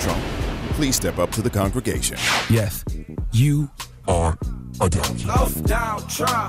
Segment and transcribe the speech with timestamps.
[0.00, 0.22] Trump,
[0.74, 2.16] please step up to the congregation.
[2.50, 2.84] Yes,
[3.32, 3.70] you
[4.06, 4.38] are
[4.80, 5.24] a donkey.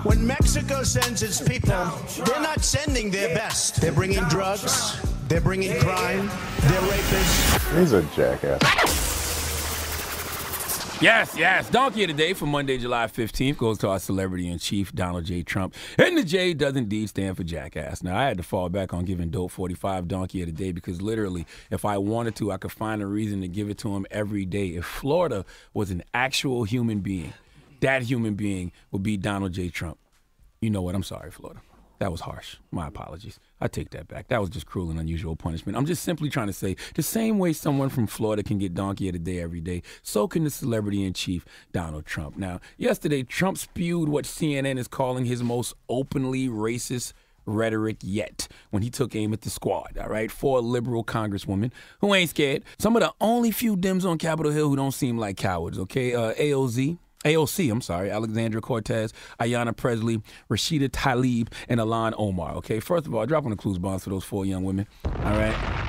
[0.03, 1.91] When Mexico sends its people,
[2.25, 3.81] they're not sending their best.
[3.81, 6.27] They're bringing drugs, they're bringing crime,
[6.61, 7.79] they're rapists.
[7.79, 8.98] He's a jackass.
[11.01, 11.69] Yes, yes.
[11.69, 15.23] Donkey of the Day for Monday, July 15th goes to our celebrity in chief, Donald
[15.23, 15.43] J.
[15.43, 15.73] Trump.
[15.97, 18.03] And the J does indeed stand for jackass.
[18.03, 21.01] Now, I had to fall back on giving Dope 45 Donkey of the Day because
[21.01, 24.05] literally, if I wanted to, I could find a reason to give it to him
[24.11, 24.69] every day.
[24.69, 27.33] If Florida was an actual human being,
[27.79, 29.69] that human being would be Donald J.
[29.69, 29.99] Trump.
[30.59, 30.95] You know what?
[30.95, 31.61] I'm sorry, Florida.
[31.99, 32.57] That was harsh.
[32.71, 33.39] My apologies.
[33.59, 34.29] I take that back.
[34.29, 35.77] That was just cruel and unusual punishment.
[35.77, 39.09] I'm just simply trying to say the same way someone from Florida can get donkey
[39.09, 42.37] of the day every day, so can the celebrity in chief, Donald Trump.
[42.37, 47.11] Now, yesterday, Trump spewed what CNN is calling his most openly racist
[47.45, 50.31] rhetoric yet when he took aim at the squad, all right?
[50.31, 52.63] Four liberal congresswomen who ain't scared.
[52.77, 56.13] Some of the only few Dems on Capitol Hill who don't seem like cowards, okay?
[56.13, 62.55] Uh, AOZ, AOC, I'm sorry, Alexandra Cortez, Ayanna Pressley, Rashida Tlaib, and Ilhan Omar.
[62.55, 64.87] Okay, first of all, drop on the clues bombs for those four young women.
[65.05, 65.88] All right.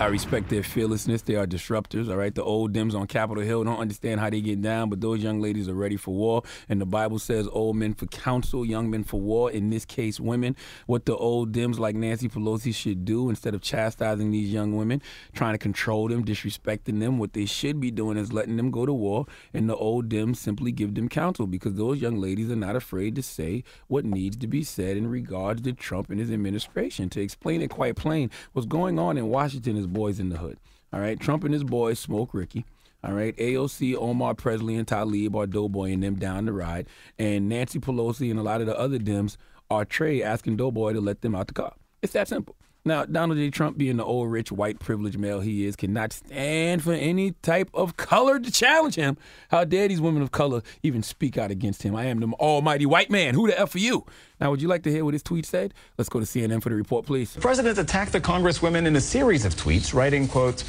[0.00, 1.22] I respect their fearlessness.
[1.22, 2.32] They are disruptors, all right?
[2.32, 5.40] The old Dems on Capitol Hill don't understand how they get down, but those young
[5.40, 6.44] ladies are ready for war.
[6.68, 10.20] And the Bible says old men for counsel, young men for war, in this case,
[10.20, 10.54] women.
[10.86, 15.02] What the old Dems like Nancy Pelosi should do instead of chastising these young women,
[15.34, 18.86] trying to control them, disrespecting them, what they should be doing is letting them go
[18.86, 19.26] to war.
[19.52, 23.16] And the old Dems simply give them counsel because those young ladies are not afraid
[23.16, 27.10] to say what needs to be said in regards to Trump and his administration.
[27.10, 30.58] To explain it quite plain, what's going on in Washington is Boyz n the Hood.
[30.92, 32.64] All right, Trump and his boys smoke Ricky.
[33.04, 36.88] All right, AOC, Omar Pressley, and Tlaib are Doughboy and them down the ride,
[37.18, 39.36] and Nancy Pelosi and a lot of the other Dems
[39.70, 41.74] are Trey asking Doughboy to let them out the car.
[42.02, 42.56] It's that simple.
[42.88, 43.50] Now, Donald J.
[43.50, 47.68] Trump, being the old, rich, white, privileged male he is, cannot stand for any type
[47.74, 49.18] of color to challenge him.
[49.50, 51.94] How dare these women of color even speak out against him?
[51.94, 53.34] I am the almighty white man.
[53.34, 54.06] Who the F are you?
[54.40, 55.74] Now, would you like to hear what his tweet said?
[55.98, 57.34] Let's go to CNN for the report, please.
[57.34, 60.64] The president attacked the congresswomen in a series of tweets, writing, quote,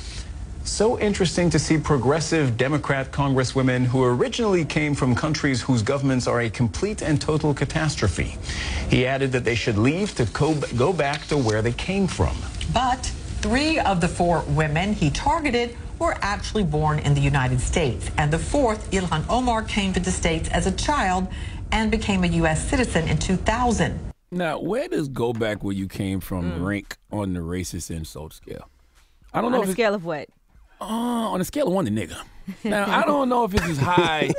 [0.69, 6.41] so interesting to see progressive Democrat congresswomen who originally came from countries whose governments are
[6.41, 8.37] a complete and total catastrophe.
[8.89, 10.25] He added that they should leave to
[10.77, 12.35] go back to where they came from.
[12.73, 13.11] But
[13.41, 18.09] three of the four women he targeted were actually born in the United States.
[18.17, 21.27] And the fourth, Ilhan Omar, came to the States as a child
[21.71, 22.67] and became a U.S.
[22.69, 23.99] citizen in 2000.
[24.31, 26.65] Now, where does go back where you came from mm.
[26.65, 28.69] rank on the racist insult scale?
[29.33, 29.61] I don't know.
[29.61, 30.29] On a scale of what?
[30.81, 32.17] Uh, on a scale of one to nigga.
[32.63, 34.33] Now I don't know if it's as high.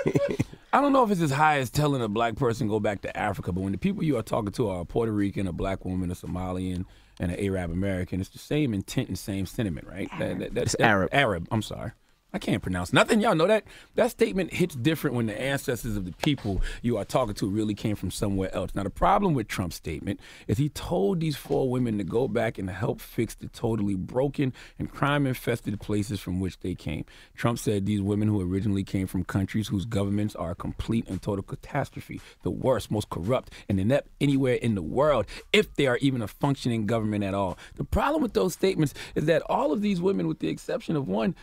[0.72, 3.16] I don't know if it's as high as telling a black person go back to
[3.16, 5.84] Africa, but when the people you are talking to are a Puerto Rican, a black
[5.84, 6.86] woman, a Somalian,
[7.20, 10.08] and an Arab American, it's the same intent and same sentiment, right?
[10.12, 10.20] Arab.
[10.20, 11.08] That, that, that, that, Arab.
[11.12, 11.48] Arab.
[11.52, 11.92] I'm sorry.
[12.32, 13.20] I can't pronounce nothing.
[13.20, 13.64] Y'all know that
[13.96, 17.74] that statement hits different when the ancestors of the people you are talking to really
[17.74, 18.70] came from somewhere else.
[18.74, 22.58] Now the problem with Trump's statement is he told these four women to go back
[22.58, 27.04] and help fix the totally broken and crime-infested places from which they came.
[27.34, 31.20] Trump said these women who originally came from countries whose governments are a complete and
[31.20, 35.98] total catastrophe, the worst, most corrupt, and inept anywhere in the world, if they are
[35.98, 37.58] even a functioning government at all.
[37.76, 41.08] The problem with those statements is that all of these women, with the exception of
[41.08, 41.34] one,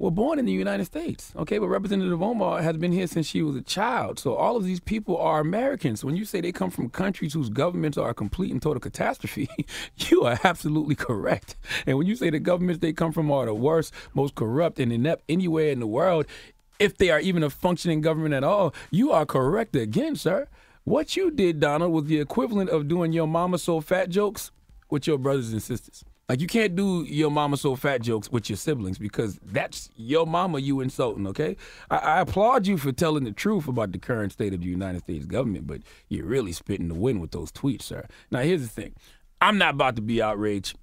[0.00, 1.30] were born in the United States.
[1.36, 4.18] Okay, but Representative Omar has been here since she was a child.
[4.18, 6.02] So all of these people are Americans.
[6.02, 9.48] When you say they come from countries whose governments are a complete and total catastrophe,
[9.96, 11.56] you are absolutely correct.
[11.86, 14.90] And when you say the governments they come from are the worst, most corrupt, and
[14.90, 16.24] inept anywhere in the world,
[16.78, 20.48] if they are even a functioning government at all, you are correct again, sir.
[20.84, 24.50] What you did, Donald, was the equivalent of doing your mama so fat jokes
[24.88, 26.06] with your brothers and sisters.
[26.30, 30.28] Like you can't do your mama so fat jokes with your siblings because that's your
[30.28, 31.26] mama you insulting.
[31.26, 31.56] Okay,
[31.90, 35.00] I, I, applaud you for telling the truth about the current state of the United
[35.00, 38.06] States government, but you're really spitting the wind with those tweets, sir.
[38.30, 38.94] Now here's the thing:
[39.40, 40.76] I'm not about to be outraged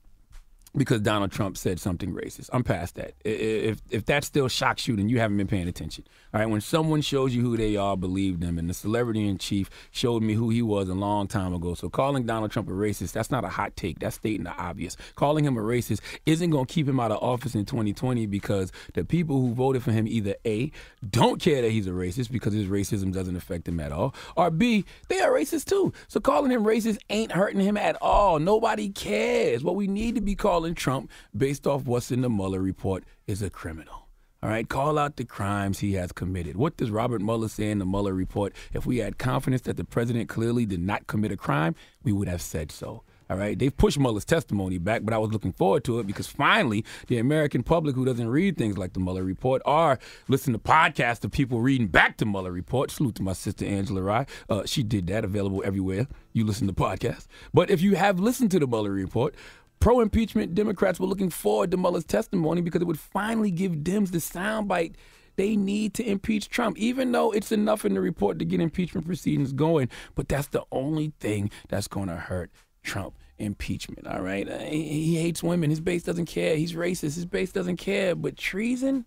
[0.78, 2.50] because Donald Trump said something racist.
[2.54, 3.14] I'm past that.
[3.26, 6.06] If if that still shocks you, then you haven't been paying attention.
[6.34, 8.58] All right, when someone shows you who they are, believe them.
[8.60, 11.74] And the celebrity in chief showed me who he was a long time ago.
[11.74, 14.00] So calling Donald Trump a racist, that's not a hot take.
[14.00, 14.98] That's stating the obvious.
[15.16, 18.72] Calling him a racist isn't going to keep him out of office in 2020 because
[18.94, 20.72] the people who voted for him either A,
[21.10, 24.52] don't care that he's a racist because his racism doesn't affect him at all, or
[24.52, 25.94] B, they are racist too.
[26.08, 28.40] So calling him racist ain't hurting him at all.
[28.40, 29.64] Nobody cares.
[29.64, 33.06] What we need to be calling calling Trump, based off what's in the Mueller report,
[33.26, 34.08] is a criminal.
[34.44, 36.58] All right, call out the crimes he has committed.
[36.58, 38.54] What does Robert Mueller say in the Mueller report?
[38.74, 41.74] If we had confidence that the president clearly did not commit a crime,
[42.04, 43.04] we would have said so.
[43.30, 46.28] All right, they've pushed Mueller's testimony back, but I was looking forward to it because
[46.28, 50.00] finally, the American public who doesn't read things like the Mueller report or
[50.30, 52.92] listen to podcasts of people reading back the Mueller report.
[52.92, 54.26] Salute to my sister Angela Rye.
[54.50, 57.28] Uh, she did that, available everywhere you listen to podcasts.
[57.54, 59.36] But if you have listened to the Mueller report,
[59.80, 64.12] Pro impeachment Democrats were looking forward to Mueller's testimony because it would finally give Dems
[64.12, 64.96] the soundbite
[65.38, 69.06] they need to impeach Trump, even though it's enough in the report to get impeachment
[69.06, 69.88] proceedings going.
[70.16, 72.52] But that's the only thing that's going to hurt
[72.84, 74.08] Trump impeachment.
[74.08, 74.50] All right.
[74.50, 75.70] Uh, he, he hates women.
[75.70, 76.56] His base doesn't care.
[76.58, 77.16] He's racist.
[77.16, 78.16] His base doesn't care.
[78.16, 79.06] But treason?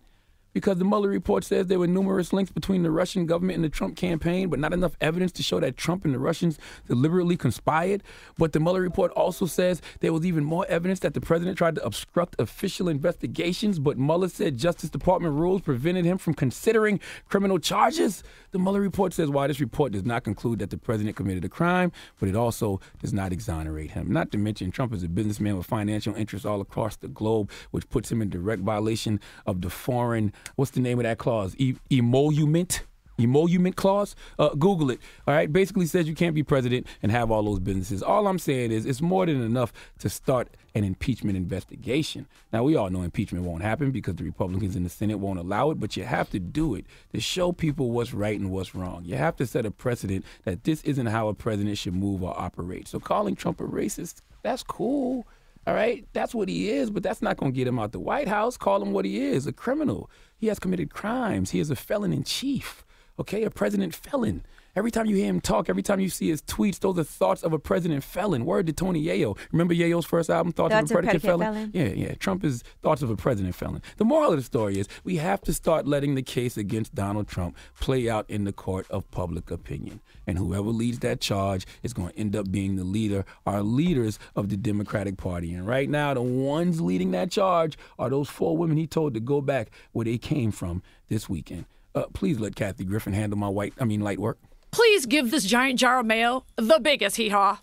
[0.53, 3.69] Because the Mueller report says there were numerous links between the Russian government and the
[3.69, 8.03] Trump campaign, but not enough evidence to show that Trump and the Russians deliberately conspired.
[8.37, 11.75] But the Mueller report also says there was even more evidence that the president tried
[11.75, 16.99] to obstruct official investigations, but Mueller said Justice Department rules prevented him from considering
[17.29, 18.23] criminal charges.
[18.51, 21.49] The Mueller report says while this report does not conclude that the president committed a
[21.49, 24.11] crime, but it also does not exonerate him.
[24.11, 27.89] Not to mention, Trump is a businessman with financial interests all across the globe, which
[27.89, 31.55] puts him in direct violation of the foreign what's the name of that clause?
[31.57, 32.83] E- emolument
[33.23, 34.15] emolument clause.
[34.39, 34.99] Uh, Google it.
[35.27, 38.01] All right, basically says you can't be president and have all those businesses.
[38.03, 42.27] All I'm saying is it's more than enough to start an impeachment investigation.
[42.53, 45.71] Now we all know impeachment won't happen because the Republicans in the Senate won't allow
[45.71, 49.03] it, but you have to do it to show people what's right and what's wrong.
[49.05, 52.37] You have to set a precedent that this isn't how a president should move or
[52.39, 52.87] operate.
[52.87, 55.27] So calling Trump a racist, that's cool.
[55.67, 57.99] All right, that's what he is, but that's not going to get him out the
[57.99, 58.57] White House.
[58.57, 60.09] Call him what he is a criminal.
[60.41, 61.51] He has committed crimes.
[61.51, 62.83] He is a felon in chief,
[63.19, 64.43] okay, a president felon.
[64.75, 67.43] Every time you hear him talk, every time you see his tweets, those are thoughts
[67.43, 68.45] of a president felon.
[68.45, 69.37] Word to Tony Yayo.
[69.51, 71.45] Remember Yayo's first album, Thoughts, Thoughts of a Predicate felon?
[71.45, 71.71] Felon?
[71.73, 72.13] Yeah, yeah.
[72.15, 73.81] Trump is thoughts of a president felon.
[73.97, 77.27] The moral of the story is we have to start letting the case against Donald
[77.27, 79.99] Trump play out in the court of public opinion.
[80.25, 84.19] And whoever leads that charge is going to end up being the leader, our leaders
[84.37, 85.53] of the Democratic Party.
[85.53, 89.19] And right now, the ones leading that charge are those four women he told to
[89.19, 91.65] go back where they came from this weekend.
[91.93, 94.37] Uh, please let Kathy Griffin handle my white, I mean, light work.
[94.71, 97.59] Please give this giant jar of mayo the biggest hee haw.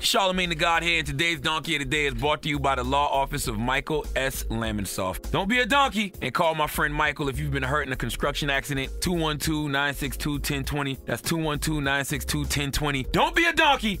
[0.00, 2.74] Charlamagne tha God here, and today's Donkey of the Day is brought to you by
[2.74, 4.42] the Law Office of Michael S.
[4.44, 5.30] Lamonsoff.
[5.30, 7.96] Don't be a donkey and call my friend Michael if you've been hurt in a
[7.96, 8.90] construction accident.
[9.00, 10.98] 212 962 1020.
[11.06, 13.04] That's 212 962 1020.
[13.12, 14.00] Don't be a donkey.